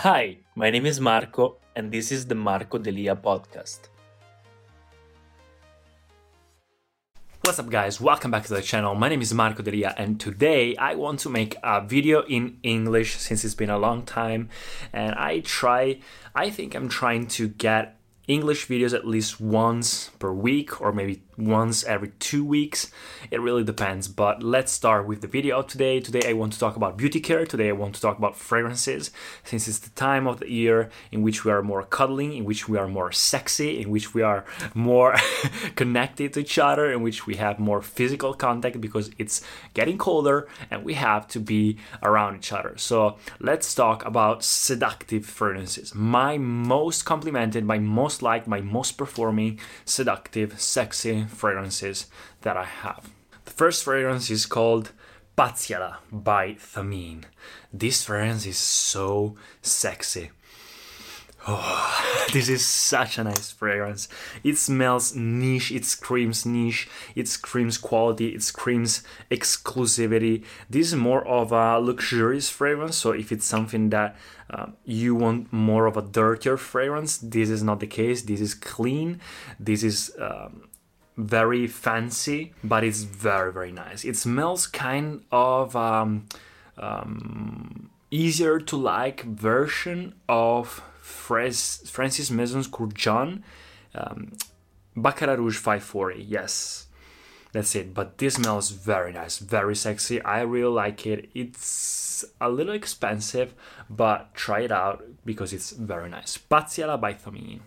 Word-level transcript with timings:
Hi, 0.00 0.36
my 0.54 0.68
name 0.68 0.84
is 0.84 1.00
Marco, 1.00 1.56
and 1.74 1.90
this 1.90 2.12
is 2.12 2.26
the 2.26 2.34
Marco 2.34 2.76
Delia 2.76 3.16
podcast. 3.16 3.88
What's 7.40 7.58
up, 7.58 7.70
guys? 7.70 7.98
Welcome 7.98 8.30
back 8.30 8.44
to 8.44 8.52
the 8.52 8.60
channel. 8.60 8.94
My 8.94 9.08
name 9.08 9.22
is 9.22 9.32
Marco 9.32 9.62
Delia, 9.62 9.94
and 9.96 10.20
today 10.20 10.76
I 10.76 10.96
want 10.96 11.20
to 11.20 11.30
make 11.30 11.56
a 11.62 11.80
video 11.80 12.24
in 12.24 12.58
English 12.62 13.16
since 13.16 13.42
it's 13.42 13.54
been 13.54 13.70
a 13.70 13.78
long 13.78 14.02
time. 14.02 14.50
And 14.92 15.14
I 15.14 15.40
try, 15.40 16.00
I 16.34 16.50
think 16.50 16.74
I'm 16.74 16.90
trying 16.90 17.26
to 17.28 17.48
get 17.48 17.98
English 18.28 18.68
videos 18.68 18.92
at 18.92 19.06
least 19.06 19.40
once 19.40 20.10
per 20.18 20.30
week 20.30 20.78
or 20.82 20.92
maybe 20.92 21.22
once 21.36 21.84
every 21.84 22.08
two 22.18 22.44
weeks. 22.44 22.90
It 23.30 23.40
really 23.40 23.64
depends. 23.64 24.08
But 24.08 24.42
let's 24.42 24.72
start 24.72 25.06
with 25.06 25.20
the 25.20 25.26
video 25.26 25.62
today. 25.62 26.00
Today 26.00 26.28
I 26.28 26.32
want 26.32 26.52
to 26.54 26.58
talk 26.58 26.76
about 26.76 26.96
beauty 26.96 27.20
care. 27.20 27.44
Today 27.46 27.68
I 27.68 27.72
want 27.72 27.94
to 27.96 28.00
talk 28.00 28.18
about 28.18 28.36
fragrances 28.36 29.10
since 29.44 29.68
it's 29.68 29.78
the 29.78 29.90
time 29.90 30.26
of 30.26 30.40
the 30.40 30.50
year 30.50 30.90
in 31.12 31.22
which 31.22 31.44
we 31.44 31.52
are 31.52 31.62
more 31.62 31.82
cuddling, 31.82 32.32
in 32.34 32.44
which 32.44 32.68
we 32.68 32.78
are 32.78 32.88
more 32.88 33.12
sexy, 33.12 33.80
in 33.80 33.90
which 33.90 34.14
we 34.14 34.22
are 34.22 34.44
more 34.74 35.16
connected 35.76 36.32
to 36.34 36.40
each 36.40 36.58
other, 36.58 36.92
in 36.92 37.02
which 37.02 37.26
we 37.26 37.36
have 37.36 37.58
more 37.58 37.82
physical 37.82 38.34
contact 38.34 38.80
because 38.80 39.10
it's 39.18 39.42
getting 39.74 39.98
colder 39.98 40.48
and 40.70 40.84
we 40.84 40.94
have 40.94 41.28
to 41.28 41.40
be 41.40 41.78
around 42.02 42.36
each 42.36 42.52
other. 42.52 42.74
So 42.76 43.18
let's 43.40 43.74
talk 43.74 44.04
about 44.04 44.42
seductive 44.42 45.26
fragrances. 45.26 45.94
My 45.94 46.38
most 46.38 47.04
complimented, 47.04 47.64
my 47.64 47.78
most 47.78 48.22
liked, 48.22 48.46
my 48.46 48.60
most 48.60 48.92
performing, 48.92 49.58
seductive, 49.84 50.60
sexy 50.60 51.25
fragrances 51.26 52.06
that 52.42 52.56
I 52.56 52.64
have. 52.64 53.10
The 53.44 53.52
first 53.52 53.84
fragrance 53.84 54.30
is 54.30 54.46
called 54.46 54.92
Pazziala 55.36 55.96
by 56.10 56.54
Thameen. 56.54 57.24
This 57.72 58.04
fragrance 58.04 58.46
is 58.46 58.58
so 58.58 59.36
sexy. 59.62 60.30
Oh, 61.48 62.26
this 62.32 62.48
is 62.48 62.66
such 62.66 63.18
a 63.18 63.24
nice 63.24 63.52
fragrance. 63.52 64.08
It 64.42 64.58
smells 64.58 65.14
niche, 65.14 65.70
it 65.70 65.84
screams 65.84 66.44
niche, 66.44 66.88
it 67.14 67.28
screams 67.28 67.78
quality, 67.78 68.34
it 68.34 68.42
screams 68.42 69.04
exclusivity. 69.30 70.44
This 70.68 70.88
is 70.88 70.96
more 70.96 71.24
of 71.24 71.52
a 71.52 71.78
luxurious 71.78 72.50
fragrance, 72.50 72.96
so 72.96 73.12
if 73.12 73.30
it's 73.30 73.46
something 73.46 73.90
that 73.90 74.16
uh, 74.50 74.66
you 74.84 75.14
want 75.14 75.52
more 75.52 75.86
of 75.86 75.96
a 75.96 76.02
dirtier 76.02 76.56
fragrance, 76.56 77.18
this 77.18 77.48
is 77.48 77.62
not 77.62 77.78
the 77.78 77.86
case. 77.86 78.22
This 78.22 78.40
is 78.40 78.54
clean, 78.54 79.20
this 79.60 79.84
is 79.84 80.16
um, 80.18 80.68
very 81.16 81.66
fancy, 81.66 82.52
but 82.62 82.84
it's 82.84 83.02
very, 83.02 83.52
very 83.52 83.72
nice. 83.72 84.04
It 84.04 84.16
smells 84.16 84.66
kind 84.66 85.24
of. 85.30 85.74
Um, 85.74 86.28
um, 86.78 87.90
easier 88.10 88.60
to 88.60 88.76
like 88.76 89.22
version 89.22 90.14
of 90.28 90.82
Francis 91.00 92.30
Maison's 92.30 92.68
Kurkdjian, 92.68 93.42
um, 93.94 94.32
Baccarat 94.96 95.36
Rouge 95.36 95.56
540. 95.56 96.22
Yes, 96.22 96.86
that's 97.52 97.74
it. 97.74 97.94
But 97.94 98.18
this 98.18 98.34
smells 98.34 98.70
very 98.70 99.12
nice, 99.12 99.38
very 99.38 99.76
sexy. 99.76 100.22
I 100.22 100.42
really 100.42 100.72
like 100.72 101.06
it. 101.06 101.28
It's 101.34 102.24
a 102.40 102.48
little 102.48 102.74
expensive, 102.74 103.54
but 103.90 104.34
try 104.34 104.60
it 104.60 104.72
out 104.72 105.04
because 105.24 105.52
it's 105.52 105.70
very 105.70 106.08
nice. 106.08 106.38
Pazziala 106.38 107.00
by 107.00 107.14
Thameen. 107.14 107.60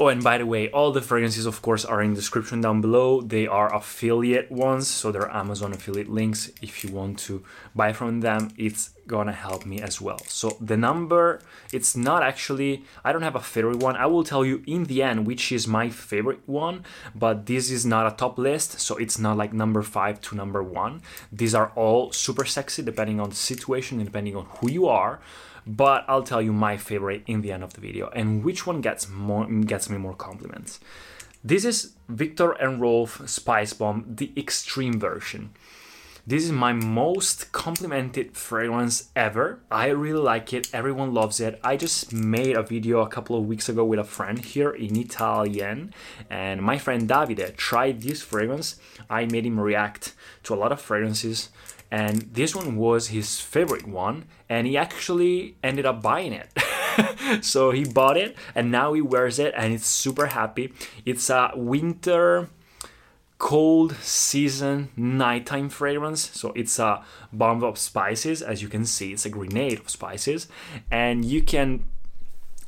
Oh, 0.00 0.08
and 0.08 0.24
by 0.24 0.38
the 0.38 0.46
way, 0.46 0.70
all 0.70 0.92
the 0.92 1.02
fragrances, 1.02 1.44
of 1.44 1.60
course, 1.60 1.84
are 1.84 2.00
in 2.00 2.14
the 2.14 2.16
description 2.16 2.62
down 2.62 2.80
below. 2.80 3.20
They 3.20 3.46
are 3.46 3.74
affiliate 3.74 4.50
ones, 4.50 4.88
so 4.88 5.12
they're 5.12 5.30
Amazon 5.30 5.74
affiliate 5.74 6.08
links. 6.08 6.50
If 6.62 6.82
you 6.82 6.90
want 6.90 7.18
to 7.18 7.44
buy 7.74 7.92
from 7.92 8.20
them, 8.20 8.48
it's 8.56 8.92
gonna 9.14 9.38
help 9.48 9.62
me 9.72 9.78
as 9.88 10.00
well. 10.06 10.20
So 10.40 10.46
the 10.70 10.76
number, 10.88 11.40
it's 11.72 11.92
not 12.08 12.20
actually, 12.22 12.72
I 13.04 13.12
don't 13.12 13.28
have 13.28 13.40
a 13.42 13.46
favorite 13.54 13.80
one. 13.88 13.96
I 13.96 14.06
will 14.12 14.24
tell 14.32 14.44
you 14.50 14.56
in 14.66 14.84
the 14.90 15.02
end 15.08 15.26
which 15.26 15.44
is 15.52 15.66
my 15.78 15.86
favorite 15.90 16.42
one, 16.46 16.76
but 17.14 17.46
this 17.50 17.70
is 17.76 17.82
not 17.84 18.10
a 18.10 18.16
top 18.16 18.38
list, 18.38 18.80
so 18.86 18.92
it's 18.96 19.18
not 19.18 19.36
like 19.36 19.52
number 19.52 19.82
five 19.82 20.20
to 20.26 20.36
number 20.42 20.62
one. 20.62 21.02
These 21.40 21.54
are 21.60 21.72
all 21.82 22.12
super 22.12 22.46
sexy 22.56 22.82
depending 22.82 23.18
on 23.20 23.30
the 23.30 23.40
situation 23.52 23.98
and 23.98 24.06
depending 24.06 24.36
on 24.36 24.46
who 24.56 24.70
you 24.70 24.86
are 24.86 25.20
but 25.66 26.04
I'll 26.08 26.22
tell 26.22 26.42
you 26.42 26.52
my 26.52 26.76
favorite 26.76 27.22
in 27.26 27.42
the 27.42 27.52
end 27.52 27.62
of 27.62 27.74
the 27.74 27.80
video 27.80 28.08
and 28.08 28.42
which 28.42 28.66
one 28.66 28.80
gets 28.80 29.08
more 29.08 29.46
gets 29.72 29.90
me 29.90 29.98
more 29.98 30.14
compliments. 30.14 30.80
This 31.42 31.64
is 31.64 31.94
Viktor 32.08 32.52
and 32.52 32.80
Rolf 32.80 33.22
Spice 33.28 33.72
Bomb, 33.72 34.04
the 34.06 34.30
extreme 34.36 35.00
version. 35.00 35.50
This 36.26 36.44
is 36.44 36.52
my 36.52 36.72
most 36.72 37.50
complimented 37.50 38.36
fragrance 38.36 39.10
ever. 39.16 39.60
I 39.70 39.88
really 39.88 40.20
like 40.20 40.52
it. 40.52 40.72
Everyone 40.72 41.14
loves 41.14 41.40
it. 41.40 41.58
I 41.64 41.76
just 41.76 42.12
made 42.12 42.56
a 42.56 42.62
video 42.62 43.00
a 43.00 43.08
couple 43.08 43.36
of 43.36 43.46
weeks 43.46 43.68
ago 43.68 43.84
with 43.84 43.98
a 43.98 44.04
friend 44.04 44.38
here 44.38 44.70
in 44.70 44.96
Italian, 44.96 45.94
and 46.28 46.62
my 46.62 46.78
friend 46.78 47.08
Davide 47.08 47.56
tried 47.56 48.02
this 48.02 48.22
fragrance. 48.22 48.76
I 49.08 49.24
made 49.26 49.46
him 49.46 49.58
react 49.58 50.14
to 50.44 50.54
a 50.54 50.56
lot 50.56 50.72
of 50.72 50.80
fragrances 50.80 51.48
and 51.90 52.32
this 52.32 52.54
one 52.54 52.76
was 52.76 53.08
his 53.08 53.40
favorite 53.40 53.86
one 53.86 54.24
and 54.48 54.66
he 54.66 54.76
actually 54.76 55.56
ended 55.62 55.84
up 55.84 56.00
buying 56.00 56.32
it 56.32 56.48
so 57.44 57.70
he 57.70 57.84
bought 57.84 58.16
it 58.16 58.36
and 58.54 58.70
now 58.70 58.92
he 58.92 59.00
wears 59.00 59.38
it 59.38 59.52
and 59.56 59.72
it's 59.72 59.86
super 59.86 60.26
happy 60.26 60.72
it's 61.04 61.28
a 61.30 61.50
winter 61.56 62.48
cold 63.40 63.96
season 64.02 64.90
nighttime 64.96 65.68
fragrance. 65.70 66.30
So 66.38 66.52
it's 66.54 66.78
a 66.78 67.02
bomb 67.32 67.64
of 67.64 67.78
spices. 67.78 68.42
As 68.42 68.62
you 68.62 68.68
can 68.68 68.84
see 68.84 69.12
it's 69.12 69.26
a 69.26 69.30
grenade 69.30 69.80
of 69.80 69.90
spices. 69.90 70.46
And 70.90 71.24
you 71.24 71.42
can 71.42 71.84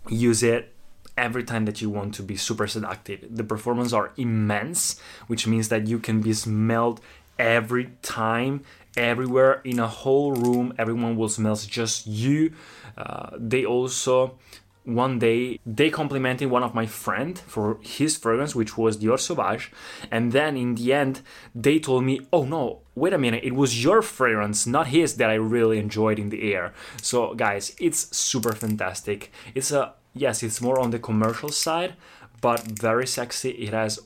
use 0.09 0.43
it 0.43 0.75
every 1.17 1.45
time 1.45 1.67
that 1.67 1.83
you 1.83 1.91
want 1.91 2.15
to 2.15 2.23
be 2.23 2.37
super 2.37 2.67
seductive. 2.67 3.21
The 3.31 3.45
performances 3.45 3.93
are 3.93 4.11
immense 4.17 4.99
which 5.29 5.47
means 5.47 5.69
that 5.69 5.87
you 5.87 5.99
can 6.01 6.21
be 6.23 6.33
smelled 6.33 7.01
every 7.39 7.91
time 8.03 8.65
everywhere 8.97 9.61
in 9.65 9.79
a 9.79 9.87
whole 9.87 10.33
room. 10.33 10.73
Everyone 10.79 11.17
will 11.17 11.29
smell 11.29 11.55
just 11.57 12.07
you. 12.07 12.53
Uh, 12.97 13.31
they 13.37 13.65
also 13.65 14.39
one 14.85 15.19
day 15.19 15.61
they 15.65 15.91
complimented 15.91 16.51
one 16.51 16.63
of 16.63 16.75
my 16.75 16.87
friend 16.87 17.39
for 17.39 17.79
his 17.83 18.17
fragrance 18.17 18.55
which 18.55 18.77
was 18.77 18.97
Dior 18.97 19.19
Sauvage. 19.19 19.71
And 20.11 20.33
then 20.33 20.57
in 20.57 20.75
the 20.75 20.93
end 20.93 21.23
they 21.55 21.79
told 21.79 22.05
me 22.05 22.21
oh 22.33 22.45
no 22.45 22.81
wait 22.95 23.13
a 23.13 23.19
minute. 23.19 23.45
It 23.45 23.55
was 23.55 23.83
your 23.83 24.03
fragrance 24.03 24.67
not 24.67 24.89
his 24.89 25.17
that 25.17 25.31
I 25.31 25.35
really 25.35 25.79
enjoyed 25.79 26.19
in 26.19 26.31
the 26.31 26.53
air. 26.53 26.73
So 27.01 27.35
guys 27.35 27.75
it's 27.79 28.17
super 28.17 28.53
fantastic. 28.53 29.31
It's 29.55 29.73
a 29.73 29.95
yes 30.15 30.43
it's 30.43 30.61
more 30.61 30.79
on 30.79 30.91
the 30.91 30.99
commercial 30.99 31.51
side 31.51 31.95
but 32.41 32.61
very 32.63 33.07
sexy. 33.07 33.51
It 33.51 33.73
has 33.73 34.01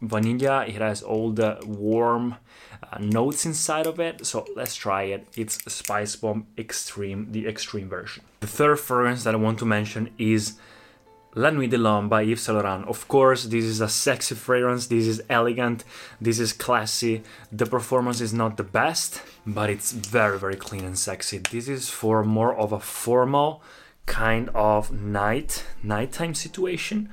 vanilla. 0.00 0.66
It 0.66 0.76
has 0.76 1.02
all 1.02 1.30
the 1.32 1.58
warm 1.64 2.36
uh, 2.82 2.98
notes 2.98 3.46
inside 3.46 3.86
of 3.86 4.00
it 4.00 4.24
so 4.26 4.46
let's 4.56 4.74
try 4.74 5.02
it 5.04 5.26
it's 5.36 5.58
spice 5.72 6.16
bomb 6.16 6.46
extreme 6.56 7.28
the 7.32 7.46
extreme 7.46 7.88
version 7.88 8.22
the 8.40 8.46
third 8.46 8.78
fragrance 8.78 9.24
that 9.24 9.34
i 9.34 9.36
want 9.36 9.58
to 9.58 9.66
mention 9.66 10.10
is 10.18 10.56
La 11.36 11.50
Nuit 11.50 11.70
de 11.70 11.78
l'Homme 11.78 12.08
by 12.08 12.22
Yves 12.22 12.42
Saint 12.42 12.58
Laurent. 12.58 12.88
Of 12.88 13.06
course, 13.06 13.44
this 13.44 13.64
is 13.64 13.80
a 13.80 13.88
sexy 13.88 14.34
fragrance, 14.34 14.88
this 14.88 15.06
is 15.06 15.22
elegant, 15.30 15.84
this 16.20 16.40
is 16.40 16.52
classy. 16.52 17.22
The 17.52 17.66
performance 17.66 18.20
is 18.20 18.32
not 18.32 18.56
the 18.56 18.64
best, 18.64 19.22
but 19.46 19.70
it's 19.70 19.92
very, 19.92 20.40
very 20.40 20.56
clean 20.56 20.84
and 20.84 20.98
sexy. 20.98 21.38
This 21.38 21.68
is 21.68 21.88
for 21.88 22.24
more 22.24 22.56
of 22.56 22.72
a 22.72 22.80
formal 22.80 23.62
kind 24.06 24.50
of 24.54 24.90
night, 24.90 25.64
nighttime 25.84 26.34
situation. 26.34 27.10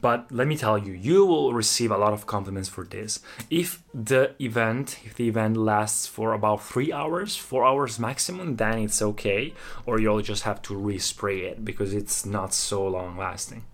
But 0.00 0.30
let 0.30 0.46
me 0.46 0.56
tell 0.56 0.78
you, 0.78 0.92
you 0.92 1.24
will 1.24 1.52
receive 1.52 1.90
a 1.90 1.98
lot 1.98 2.12
of 2.12 2.26
compliments 2.26 2.68
for 2.68 2.84
this. 2.84 3.20
If 3.48 3.82
the 3.92 4.34
event, 4.40 4.98
if 5.04 5.14
the 5.14 5.28
event 5.28 5.56
lasts 5.56 6.06
for 6.06 6.32
about 6.32 6.62
three 6.62 6.92
hours, 6.92 7.36
four 7.36 7.64
hours 7.66 7.98
maximum, 7.98 8.56
then 8.56 8.78
it's 8.78 9.02
okay. 9.02 9.54
Or 9.86 9.98
you'll 9.98 10.22
just 10.22 10.44
have 10.44 10.62
to 10.62 10.74
respray 10.74 11.42
it 11.42 11.64
because 11.64 11.94
it's 11.94 12.24
not 12.24 12.54
so 12.54 12.86
long 12.86 13.16
lasting. 13.16 13.64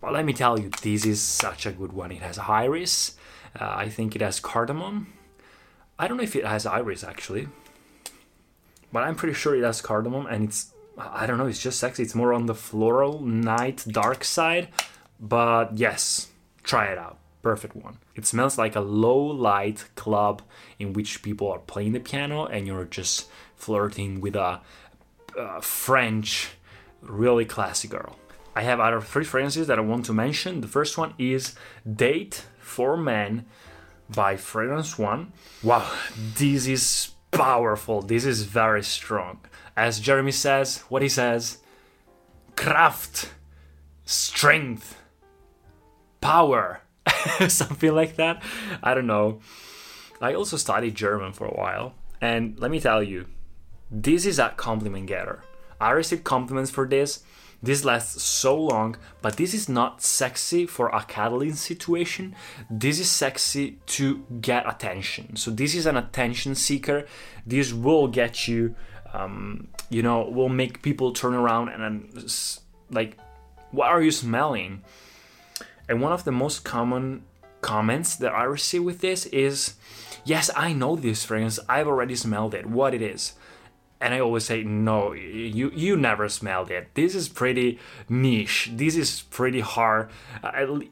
But 0.00 0.12
let 0.12 0.24
me 0.24 0.32
tell 0.32 0.58
you, 0.58 0.70
this 0.82 1.06
is 1.06 1.22
such 1.22 1.64
a 1.66 1.72
good 1.72 1.92
one. 1.92 2.10
It 2.10 2.22
has 2.22 2.38
iris. 2.38 3.16
Uh, 3.58 3.72
I 3.76 3.88
think 3.88 4.14
it 4.14 4.22
has 4.22 4.40
cardamom. 4.40 5.12
I 5.98 6.08
don't 6.08 6.16
know 6.16 6.22
if 6.22 6.36
it 6.36 6.46
has 6.46 6.66
iris 6.66 7.04
actually, 7.04 7.48
but 8.92 9.02
I'm 9.02 9.14
pretty 9.14 9.34
sure 9.34 9.54
it 9.54 9.62
has 9.62 9.82
cardamom 9.82 10.26
and 10.26 10.44
it's 10.44 10.72
I 10.96 11.26
don't 11.26 11.38
know, 11.38 11.46
it's 11.46 11.62
just 11.62 11.78
sexy. 11.78 12.02
It's 12.02 12.14
more 12.14 12.34
on 12.34 12.46
the 12.46 12.54
floral, 12.54 13.20
night, 13.20 13.84
dark 13.88 14.22
side. 14.22 14.68
But 15.20 15.76
yes, 15.76 16.28
try 16.62 16.86
it 16.86 16.98
out. 16.98 17.18
Perfect 17.42 17.76
one. 17.76 17.98
It 18.14 18.26
smells 18.26 18.58
like 18.58 18.76
a 18.76 18.80
low 18.80 19.18
light 19.18 19.84
club 19.94 20.42
in 20.78 20.92
which 20.92 21.22
people 21.22 21.50
are 21.50 21.58
playing 21.58 21.92
the 21.92 22.00
piano 22.00 22.46
and 22.46 22.66
you're 22.66 22.84
just 22.84 23.28
flirting 23.56 24.20
with 24.20 24.36
a, 24.36 24.60
a 25.36 25.62
French, 25.62 26.50
really 27.02 27.44
classy 27.44 27.88
girl. 27.88 28.16
I 28.54 28.62
have 28.62 28.80
other 28.80 29.00
three 29.00 29.24
fragrances 29.24 29.68
that 29.68 29.78
I 29.78 29.82
want 29.82 30.04
to 30.06 30.12
mention. 30.12 30.60
The 30.60 30.68
first 30.68 30.98
one 30.98 31.14
is 31.18 31.54
Date 31.90 32.46
for 32.58 32.96
Men 32.96 33.46
by 34.14 34.36
Fragrance 34.36 34.98
One. 34.98 35.32
Wow, 35.62 35.90
this 36.36 36.66
is 36.66 37.12
powerful. 37.30 38.02
This 38.02 38.24
is 38.24 38.42
very 38.42 38.82
strong. 38.82 39.40
As 39.76 40.00
Jeremy 40.00 40.32
says, 40.32 40.78
what 40.88 41.02
he 41.02 41.08
says, 41.08 41.58
craft, 42.56 43.32
strength, 44.04 44.99
power, 46.20 46.80
something 47.48 47.92
like 47.92 48.16
that. 48.16 48.42
I 48.82 48.94
don't 48.94 49.06
know. 49.06 49.40
I 50.20 50.34
also 50.34 50.56
studied 50.56 50.94
German 50.94 51.32
for 51.32 51.46
a 51.46 51.54
while, 51.54 51.94
and 52.20 52.58
let 52.58 52.70
me 52.70 52.80
tell 52.80 53.02
you, 53.02 53.26
this 53.90 54.26
is 54.26 54.38
a 54.38 54.50
compliment 54.50 55.06
getter. 55.06 55.42
I 55.80 55.90
received 55.92 56.24
compliments 56.24 56.70
for 56.70 56.86
this. 56.86 57.22
This 57.62 57.84
lasts 57.84 58.22
so 58.22 58.58
long, 58.58 58.96
but 59.20 59.36
this 59.36 59.52
is 59.52 59.68
not 59.68 60.02
sexy 60.02 60.64
for 60.64 60.88
a 60.88 61.02
cuddling 61.02 61.54
situation. 61.54 62.34
This 62.70 62.98
is 62.98 63.10
sexy 63.10 63.78
to 63.86 64.24
get 64.40 64.68
attention. 64.68 65.36
So 65.36 65.50
this 65.50 65.74
is 65.74 65.84
an 65.84 65.96
attention 65.96 66.54
seeker. 66.54 67.06
This 67.46 67.72
will 67.72 68.08
get 68.08 68.48
you, 68.48 68.74
um, 69.12 69.68
you 69.90 70.02
know, 70.02 70.22
will 70.22 70.48
make 70.48 70.80
people 70.80 71.12
turn 71.12 71.34
around 71.34 71.68
and 71.68 72.30
like, 72.90 73.18
what 73.72 73.88
are 73.88 74.00
you 74.00 74.10
smelling? 74.10 74.82
And 75.90 76.00
one 76.00 76.12
of 76.12 76.24
the 76.24 76.32
most 76.32 76.64
common 76.64 77.24
comments 77.60 78.16
that 78.16 78.32
I 78.32 78.44
receive 78.44 78.84
with 78.84 79.00
this 79.00 79.26
is, 79.26 79.74
yes, 80.24 80.48
I 80.56 80.72
know 80.72 80.96
this 80.96 81.24
fragrance. 81.24 81.58
I've 81.68 81.88
already 81.88 82.16
smelled 82.16 82.54
it. 82.54 82.64
What 82.64 82.94
it 82.94 83.02
is 83.02 83.34
and 84.00 84.14
I 84.14 84.20
always 84.20 84.44
say, 84.44 84.62
no, 84.62 85.12
you 85.12 85.70
you 85.74 85.96
never 85.96 86.28
smelled 86.28 86.70
it. 86.70 86.88
This 86.94 87.14
is 87.14 87.28
pretty 87.28 87.78
niche. 88.08 88.70
This 88.72 88.96
is 88.96 89.22
pretty 89.28 89.60
hard. 89.60 90.08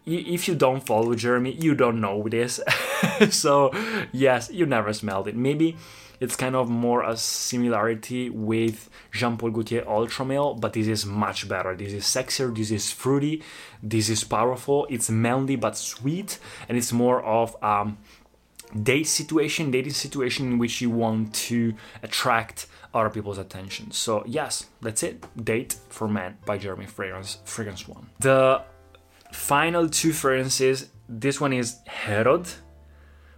if 0.04 0.46
you 0.46 0.54
don't 0.54 0.84
follow 0.84 1.14
Jeremy, 1.14 1.52
you 1.52 1.74
don't 1.74 2.00
know 2.02 2.28
this. 2.28 2.60
so 3.30 3.72
yes, 4.12 4.50
you 4.52 4.66
never 4.66 4.92
smelled 4.92 5.26
it. 5.26 5.36
Maybe 5.36 5.76
it's 6.20 6.36
kind 6.36 6.56
of 6.56 6.68
more 6.68 7.02
a 7.02 7.16
similarity 7.16 8.30
with 8.30 8.90
Jean 9.12 9.36
Paul 9.36 9.50
Gaultier 9.50 9.84
Ultra 9.86 10.24
Male, 10.24 10.54
but 10.54 10.72
this 10.72 10.86
is 10.86 11.06
much 11.06 11.48
better. 11.48 11.76
This 11.76 11.92
is 11.92 12.04
sexier. 12.04 12.54
This 12.54 12.70
is 12.70 12.90
fruity. 12.90 13.42
This 13.82 14.08
is 14.08 14.24
powerful. 14.24 14.86
It's 14.90 15.10
manly 15.10 15.56
but 15.56 15.76
sweet, 15.76 16.38
and 16.68 16.76
it's 16.76 16.92
more 16.92 17.22
of 17.22 17.56
um, 17.62 17.98
date 18.82 19.06
situation, 19.06 19.70
dating 19.70 19.92
situation 19.92 20.52
in 20.52 20.58
which 20.58 20.80
you 20.80 20.90
want 20.90 21.34
to 21.34 21.74
attract 22.02 22.66
other 22.92 23.10
people's 23.10 23.38
attention. 23.38 23.90
So 23.92 24.24
yes, 24.26 24.66
that's 24.80 25.02
it. 25.02 25.24
Date 25.44 25.76
for 25.88 26.08
Men 26.08 26.38
by 26.44 26.58
Jeremy 26.58 26.86
Fragrance, 26.86 27.38
Fragrance 27.44 27.86
One. 27.86 28.08
The 28.20 28.62
final 29.32 29.88
two 29.88 30.12
fragrances. 30.12 30.90
This 31.08 31.40
one 31.40 31.52
is 31.52 31.78
Herod 31.86 32.46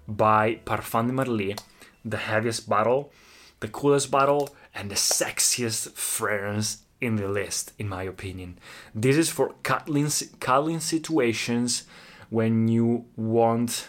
by 0.08 0.56
Parfum 0.64 1.06
de 1.06 1.12
Marly, 1.12 1.56
the 2.04 2.16
heaviest 2.16 2.68
bottle, 2.68 3.12
the 3.60 3.68
coolest 3.68 4.10
bottle, 4.10 4.54
and 4.74 4.90
the 4.90 4.94
sexiest 4.94 5.92
fragrance 5.92 6.82
in 7.00 7.16
the 7.16 7.28
list, 7.28 7.72
in 7.78 7.88
my 7.88 8.02
opinion. 8.02 8.58
This 8.94 9.16
is 9.16 9.30
for 9.30 9.54
cuddling, 9.62 10.10
cuddling 10.38 10.80
situations 10.80 11.84
when 12.28 12.68
you 12.68 13.06
want. 13.16 13.88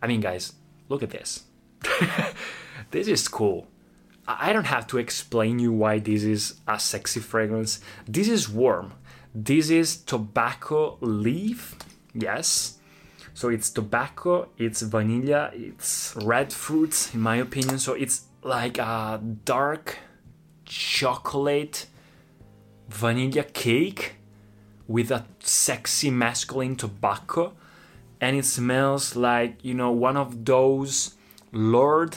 I 0.00 0.06
mean, 0.06 0.20
guys, 0.20 0.54
look 0.88 1.02
at 1.02 1.10
this. 1.10 1.44
this 2.90 3.08
is 3.08 3.28
cool. 3.28 3.68
I 4.26 4.52
don't 4.52 4.66
have 4.66 4.86
to 4.88 4.98
explain 4.98 5.58
you 5.58 5.72
why 5.72 5.98
this 5.98 6.22
is 6.22 6.60
a 6.66 6.78
sexy 6.78 7.20
fragrance. 7.20 7.80
This 8.06 8.28
is 8.28 8.48
warm. 8.48 8.94
This 9.34 9.70
is 9.70 9.96
tobacco 9.96 10.98
leaf. 11.00 11.76
Yes. 12.14 12.78
So 13.34 13.48
it's 13.48 13.70
tobacco, 13.70 14.48
it's 14.58 14.82
vanilla, 14.82 15.50
it's 15.54 16.14
red 16.22 16.52
fruits 16.52 17.14
in 17.14 17.20
my 17.20 17.36
opinion. 17.36 17.78
So 17.78 17.94
it's 17.94 18.22
like 18.42 18.78
a 18.78 19.20
dark 19.44 19.98
chocolate 20.64 21.86
vanilla 22.88 23.44
cake 23.44 24.16
with 24.86 25.10
a 25.10 25.24
sexy 25.40 26.10
masculine 26.10 26.76
tobacco 26.76 27.54
and 28.20 28.36
it 28.36 28.44
smells 28.44 29.16
like, 29.16 29.64
you 29.64 29.74
know, 29.74 29.90
one 29.90 30.16
of 30.16 30.44
those 30.44 31.16
lord 31.52 32.16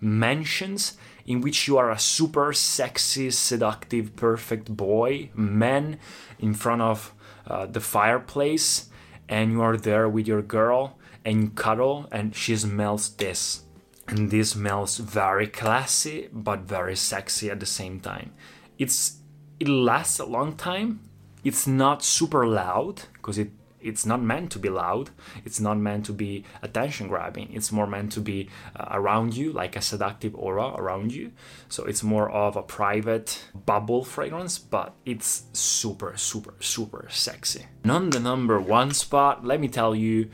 mansions 0.00 0.96
in 1.26 1.40
which 1.40 1.66
you 1.66 1.76
are 1.76 1.90
a 1.90 1.98
super 1.98 2.52
sexy, 2.52 3.30
seductive, 3.30 4.14
perfect 4.16 4.74
boy, 4.76 5.30
man, 5.34 5.98
in 6.38 6.54
front 6.54 6.82
of 6.82 7.12
uh, 7.46 7.66
the 7.66 7.80
fireplace, 7.80 8.88
and 9.28 9.52
you 9.52 9.62
are 9.62 9.76
there 9.76 10.08
with 10.08 10.26
your 10.26 10.42
girl 10.42 10.98
and 11.24 11.42
you 11.42 11.50
cuddle, 11.50 12.06
and 12.12 12.34
she 12.34 12.56
smells 12.56 13.10
this. 13.16 13.64
And 14.06 14.30
this 14.30 14.50
smells 14.50 14.98
very 14.98 15.48
classy 15.48 16.28
but 16.32 16.60
very 16.60 16.94
sexy 16.94 17.50
at 17.50 17.58
the 17.58 17.66
same 17.66 17.98
time. 18.00 18.32
It's 18.78 19.18
it 19.58 19.68
lasts 19.68 20.20
a 20.20 20.26
long 20.26 20.54
time. 20.56 21.00
It's 21.42 21.66
not 21.66 22.04
super 22.04 22.46
loud 22.46 23.02
because 23.14 23.38
it 23.38 23.50
it's 23.80 24.06
not 24.06 24.22
meant 24.22 24.50
to 24.50 24.58
be 24.58 24.68
loud 24.68 25.10
it's 25.44 25.60
not 25.60 25.78
meant 25.78 26.04
to 26.06 26.12
be 26.12 26.44
attention 26.62 27.08
grabbing 27.08 27.52
it's 27.52 27.72
more 27.72 27.86
meant 27.86 28.12
to 28.12 28.20
be 28.20 28.48
uh, 28.74 28.88
around 28.90 29.36
you 29.36 29.52
like 29.52 29.76
a 29.76 29.82
seductive 29.82 30.34
aura 30.34 30.74
around 30.76 31.12
you 31.12 31.32
so 31.68 31.84
it's 31.84 32.02
more 32.02 32.30
of 32.30 32.56
a 32.56 32.62
private 32.62 33.44
bubble 33.66 34.04
fragrance 34.04 34.58
but 34.58 34.94
it's 35.04 35.44
super 35.52 36.16
super 36.16 36.54
super 36.60 37.06
sexy 37.10 37.66
on 37.88 38.10
the 38.10 38.20
number 38.20 38.60
one 38.60 38.92
spot 38.92 39.44
let 39.44 39.60
me 39.60 39.68
tell 39.68 39.94
you 39.94 40.28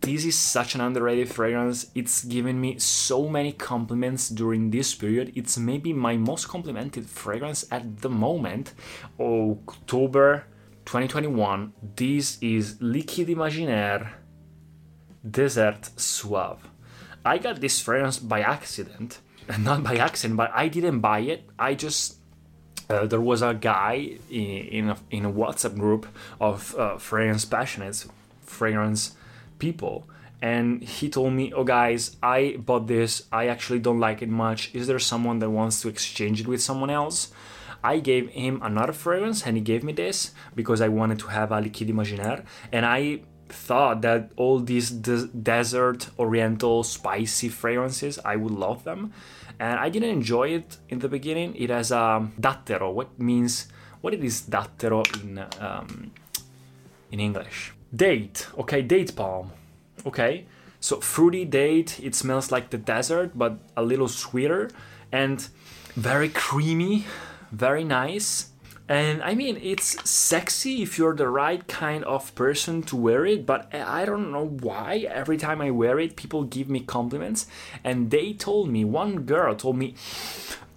this 0.00 0.24
is 0.24 0.38
such 0.38 0.74
an 0.74 0.80
underrated 0.80 1.28
fragrance. 1.28 1.86
It's 1.94 2.22
given 2.24 2.60
me 2.60 2.78
so 2.78 3.28
many 3.28 3.52
compliments 3.52 4.28
during 4.28 4.70
this 4.70 4.94
period. 4.94 5.32
It's 5.34 5.58
maybe 5.58 5.92
my 5.92 6.16
most 6.16 6.48
complimented 6.48 7.08
fragrance 7.08 7.64
at 7.72 8.02
the 8.02 8.10
moment. 8.10 8.72
October 9.18 10.46
2021, 10.86 11.72
this 11.96 12.38
is 12.40 12.76
Liquide 12.76 13.28
Imaginaire 13.28 14.12
Desert 15.28 15.90
Suave. 15.96 16.68
I 17.24 17.38
got 17.38 17.60
this 17.60 17.80
fragrance 17.80 18.20
by 18.20 18.40
accident, 18.40 19.18
not 19.58 19.82
by 19.82 19.96
accident, 19.96 20.36
but 20.36 20.52
I 20.54 20.68
didn't 20.68 21.00
buy 21.00 21.18
it. 21.20 21.50
I 21.58 21.74
just 21.74 22.18
uh, 22.88 23.04
there 23.04 23.20
was 23.20 23.42
a 23.42 23.52
guy 23.52 24.16
in 24.30 24.46
in 24.78 24.90
a, 24.90 24.96
in 25.10 25.24
a 25.24 25.32
WhatsApp 25.32 25.76
group 25.76 26.06
of 26.40 26.76
uh, 26.76 26.98
fragrance 26.98 27.44
passionates, 27.44 28.08
fragrance 28.42 29.16
people, 29.58 30.08
and 30.40 30.84
he 30.84 31.08
told 31.08 31.32
me, 31.32 31.52
"Oh 31.52 31.64
guys, 31.64 32.16
I 32.22 32.58
bought 32.58 32.86
this. 32.86 33.26
I 33.32 33.48
actually 33.48 33.80
don't 33.80 33.98
like 33.98 34.22
it 34.22 34.28
much. 34.28 34.72
Is 34.72 34.86
there 34.86 35.00
someone 35.00 35.40
that 35.40 35.50
wants 35.50 35.80
to 35.82 35.88
exchange 35.88 36.40
it 36.40 36.46
with 36.46 36.62
someone 36.62 36.90
else?" 36.90 37.32
I 37.82 37.98
gave 38.00 38.28
him 38.30 38.60
another 38.62 38.92
fragrance 38.92 39.46
and 39.46 39.56
he 39.56 39.62
gave 39.62 39.82
me 39.84 39.92
this 39.92 40.32
because 40.54 40.80
I 40.80 40.88
wanted 40.88 41.18
to 41.20 41.28
have 41.28 41.52
a 41.52 41.60
liquide 41.60 41.90
imaginaire. 41.90 42.44
And 42.72 42.84
I 42.84 43.20
thought 43.48 44.02
that 44.02 44.30
all 44.36 44.58
these 44.58 44.90
de- 44.90 45.26
desert 45.28 46.08
oriental 46.18 46.82
spicy 46.82 47.48
fragrances 47.48 48.18
I 48.24 48.36
would 48.36 48.52
love 48.52 48.84
them. 48.84 49.12
And 49.58 49.78
I 49.78 49.88
didn't 49.88 50.10
enjoy 50.10 50.48
it 50.48 50.78
in 50.88 50.98
the 50.98 51.08
beginning. 51.08 51.54
It 51.56 51.70
has 51.70 51.90
a 51.90 52.28
dattero 52.40 52.92
what 52.92 53.18
means 53.18 53.68
what 54.00 54.14
it 54.14 54.22
is 54.22 54.42
dattero 54.42 55.04
in 55.22 55.44
um, 55.60 56.12
in 57.10 57.20
English? 57.20 57.72
Date. 57.94 58.48
Okay 58.58 58.82
date 58.82 59.14
palm. 59.16 59.52
Okay. 60.04 60.46
So 60.80 61.00
fruity 61.00 61.44
date 61.44 62.00
it 62.02 62.14
smells 62.14 62.50
like 62.50 62.70
the 62.70 62.78
desert 62.78 63.32
but 63.34 63.58
a 63.76 63.82
little 63.82 64.08
sweeter 64.08 64.70
and 65.12 65.48
very 65.94 66.28
creamy 66.28 67.06
very 67.52 67.84
nice. 67.84 68.50
And 68.88 69.20
I 69.22 69.34
mean, 69.34 69.58
it's 69.60 70.08
sexy 70.08 70.82
if 70.82 70.96
you're 70.96 71.16
the 71.16 71.28
right 71.28 71.66
kind 71.66 72.04
of 72.04 72.32
person 72.36 72.82
to 72.84 72.96
wear 72.96 73.26
it, 73.26 73.44
but 73.44 73.74
I 73.74 74.04
don't 74.04 74.30
know 74.30 74.46
why. 74.46 75.06
Every 75.08 75.36
time 75.36 75.60
I 75.60 75.72
wear 75.72 75.98
it, 75.98 76.14
people 76.14 76.44
give 76.44 76.68
me 76.68 76.80
compliments. 76.80 77.46
And 77.82 78.10
they 78.10 78.32
told 78.32 78.70
me, 78.70 78.84
one 78.84 79.22
girl 79.22 79.56
told 79.56 79.76
me, 79.76 79.94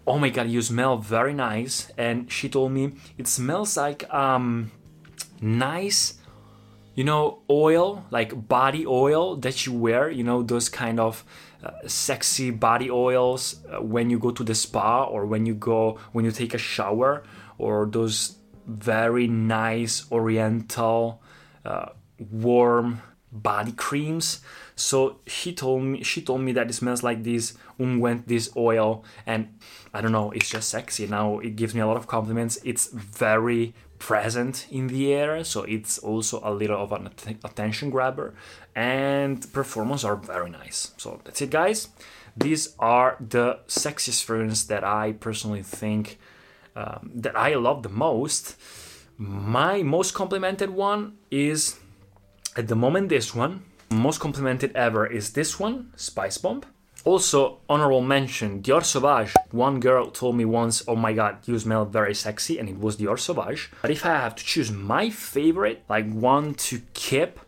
Oh 0.07 0.17
my 0.17 0.29
god, 0.29 0.47
you 0.49 0.63
smell 0.63 0.97
very 0.97 1.35
nice. 1.35 1.91
And 1.97 2.31
she 2.31 2.49
told 2.49 2.71
me, 2.71 2.93
It 3.19 3.27
smells 3.27 3.77
like 3.77 4.11
um, 4.11 4.71
nice, 5.39 6.15
you 6.95 7.03
know, 7.03 7.43
oil, 7.47 8.05
like 8.09 8.47
body 8.47 8.87
oil 8.87 9.35
that 9.35 9.67
you 9.67 9.73
wear, 9.73 10.09
you 10.09 10.23
know, 10.23 10.41
those 10.41 10.67
kind 10.67 10.99
of 10.99 11.23
sexy 11.85 12.51
body 12.51 12.89
oils 12.89 13.55
uh, 13.69 13.81
when 13.81 14.09
you 14.09 14.17
go 14.19 14.31
to 14.31 14.43
the 14.43 14.55
spa 14.55 15.03
or 15.03 15.25
when 15.25 15.45
you 15.45 15.53
go 15.53 15.99
when 16.13 16.25
you 16.25 16.31
take 16.31 16.53
a 16.53 16.57
shower 16.57 17.23
or 17.57 17.85
those 17.85 18.37
very 18.65 19.27
nice 19.27 20.09
oriental 20.11 21.21
uh, 21.65 21.87
warm 22.31 23.01
body 23.31 23.71
creams. 23.71 24.41
So 24.75 25.19
he 25.25 25.53
told 25.53 25.83
me 25.83 26.03
she 26.03 26.21
told 26.21 26.41
me 26.41 26.51
that 26.53 26.69
it 26.69 26.73
smells 26.73 27.03
like 27.03 27.23
this 27.23 27.57
unguent 27.79 28.27
this 28.27 28.49
oil 28.57 29.03
and 29.25 29.47
i 29.93 30.01
don't 30.01 30.11
know 30.11 30.31
it's 30.31 30.49
just 30.49 30.69
sexy. 30.69 31.07
Now 31.07 31.39
it 31.39 31.55
gives 31.55 31.75
me 31.75 31.81
a 31.81 31.87
lot 31.87 31.97
of 31.97 32.07
compliments. 32.07 32.57
It's 32.63 32.87
very 32.87 33.73
present 33.99 34.65
in 34.71 34.87
the 34.87 35.13
air 35.13 35.43
so 35.43 35.63
it's 35.63 35.99
also 35.99 36.39
a 36.41 36.53
little 36.53 36.81
of 36.81 36.93
an 36.93 37.09
attention 37.43 37.89
grabber 37.89 38.33
and 38.79 39.51
performance 39.51 40.05
are 40.05 40.15
very 40.15 40.49
nice. 40.49 40.93
So 40.95 41.19
that's 41.25 41.41
it 41.41 41.49
guys. 41.49 41.89
These 42.37 42.75
are 42.79 43.17
the 43.19 43.59
sexiest 43.67 44.23
fragrances 44.23 44.67
that 44.67 44.83
i 44.85 45.11
personally 45.27 45.63
think 45.63 46.17
um, 46.77 47.11
that 47.23 47.35
i 47.35 47.49
love 47.55 47.83
the 47.83 47.95
most. 48.07 48.55
My 49.17 49.83
most 49.83 50.13
complimented 50.13 50.69
one 50.69 51.01
is 51.29 51.77
at 52.55 52.69
the 52.69 52.75
moment 52.75 53.09
this 53.09 53.35
one. 53.35 53.53
Most 53.91 54.19
complimented 54.21 54.71
ever 54.75 55.05
is 55.05 55.33
this 55.33 55.59
one 55.59 55.91
spice 55.97 56.37
bomb. 56.37 56.61
Also, 57.03 57.59
honorable 57.69 58.01
mention, 58.01 58.61
Dior 58.61 58.83
Sauvage. 58.83 59.33
One 59.51 59.79
girl 59.79 60.11
told 60.11 60.35
me 60.35 60.45
once, 60.45 60.83
oh 60.87 60.95
my 60.95 61.13
god, 61.13 61.33
you 61.47 61.57
smell 61.57 61.85
very 61.85 62.13
sexy, 62.13 62.59
and 62.59 62.67
it 62.69 62.77
was 62.77 62.97
Dior 62.97 63.17
Sauvage. 63.17 63.71
But 63.81 63.91
if 63.91 64.05
I 64.05 64.09
have 64.25 64.35
to 64.35 64.43
choose 64.43 64.69
my 64.71 65.09
favorite, 65.09 65.83
like 65.89 66.07
one 66.11 66.53
to 66.67 66.81
keep, 66.93 67.39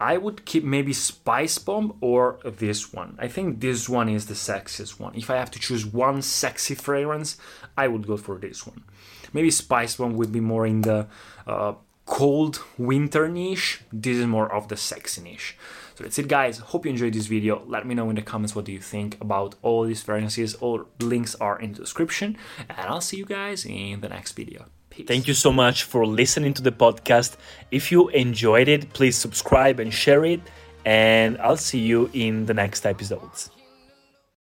I 0.00 0.16
would 0.16 0.44
keep 0.44 0.64
maybe 0.64 0.92
Spice 0.92 1.58
Bomb 1.58 1.96
or 2.00 2.38
this 2.44 2.92
one. 2.92 3.16
I 3.18 3.28
think 3.28 3.60
this 3.60 3.88
one 3.88 4.08
is 4.08 4.26
the 4.26 4.34
sexiest 4.34 4.98
one. 4.98 5.14
If 5.14 5.30
I 5.30 5.36
have 5.36 5.50
to 5.52 5.58
choose 5.58 5.86
one 5.86 6.22
sexy 6.22 6.74
fragrance, 6.74 7.36
I 7.76 7.88
would 7.88 8.06
go 8.06 8.16
for 8.16 8.38
this 8.38 8.66
one. 8.66 8.84
Maybe 9.32 9.50
Spice 9.50 9.96
Bomb 9.96 10.16
would 10.16 10.32
be 10.32 10.40
more 10.40 10.66
in 10.66 10.82
the 10.82 11.06
uh, 11.46 11.74
cold 12.06 12.62
winter 12.76 13.28
niche. 13.28 13.80
This 13.92 14.16
is 14.16 14.26
more 14.26 14.52
of 14.52 14.68
the 14.68 14.76
sexy 14.76 15.22
niche. 15.22 15.56
So 15.94 16.04
that's 16.04 16.18
it 16.18 16.28
guys, 16.28 16.58
hope 16.58 16.84
you 16.84 16.90
enjoyed 16.90 17.14
this 17.14 17.26
video. 17.26 17.62
Let 17.66 17.86
me 17.86 17.94
know 17.94 18.10
in 18.10 18.16
the 18.16 18.22
comments 18.22 18.54
what 18.54 18.64
do 18.64 18.72
you 18.72 18.80
think 18.80 19.16
about 19.20 19.54
all 19.62 19.84
these 19.84 20.02
fragrances. 20.02 20.54
All 20.56 20.86
links 21.00 21.34
are 21.36 21.58
in 21.58 21.72
the 21.72 21.80
description 21.80 22.36
and 22.68 22.78
I'll 22.78 23.00
see 23.00 23.16
you 23.16 23.26
guys 23.26 23.64
in 23.64 24.00
the 24.00 24.08
next 24.08 24.32
video. 24.32 24.66
Peace. 24.94 25.06
Thank 25.06 25.28
you 25.28 25.34
so 25.34 25.52
much 25.52 25.84
for 25.84 26.06
listening 26.06 26.54
to 26.54 26.62
the 26.62 26.72
podcast. 26.72 27.36
If 27.70 27.90
you 27.90 28.08
enjoyed 28.10 28.68
it, 28.68 28.92
please 28.92 29.16
subscribe 29.16 29.80
and 29.80 29.92
share 29.92 30.24
it 30.24 30.40
and 30.84 31.38
I'll 31.38 31.56
see 31.56 31.80
you 31.80 32.10
in 32.12 32.46
the 32.46 32.54
next 32.54 32.86
episodes. 32.86 33.50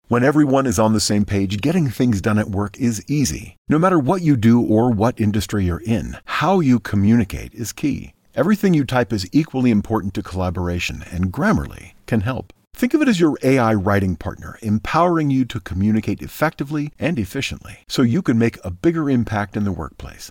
When 0.09 0.25
everyone 0.25 0.67
is 0.67 0.79
on 0.79 0.93
the 0.93 1.01
same 1.01 1.25
page, 1.25 1.61
getting 1.61 1.89
things 1.89 2.21
done 2.21 2.39
at 2.39 2.51
work 2.51 2.79
is 2.79 3.03
easy. 3.09 3.57
No 3.69 3.79
matter 3.79 3.99
what 3.99 4.21
you 4.21 4.37
do 4.37 4.61
or 4.61 4.91
what 4.91 5.19
industry 5.19 5.65
you're 5.65 5.81
in, 5.81 6.19
how 6.25 6.61
you 6.61 6.81
communicate 6.81 7.55
is 7.55 7.73
key. 7.73 8.13
Everything 8.35 8.75
you 8.75 8.85
type 8.85 9.13
is 9.13 9.29
equally 9.33 9.71
important 9.71 10.15
to 10.15 10.23
collaboration, 10.23 11.05
and 11.11 11.33
Grammarly 11.33 11.93
can 12.07 12.23
help. 12.23 12.53
Think 12.75 12.95
of 12.95 13.03
it 13.03 13.09
as 13.09 13.21
your 13.21 13.39
AI 13.43 13.75
writing 13.75 14.17
partner, 14.17 14.59
empowering 14.63 15.31
you 15.31 15.45
to 15.47 15.61
communicate 15.61 16.23
effectively 16.23 16.93
and 16.99 17.19
efficiently 17.19 17.79
so 17.89 18.03
you 18.03 18.23
can 18.23 18.39
make 18.39 18.59
a 18.65 18.71
bigger 18.71 19.09
impact 19.09 19.57
in 19.57 19.65
the 19.65 19.73
workplace. 19.73 20.31